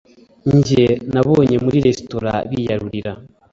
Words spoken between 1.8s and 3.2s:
resitora biyarurira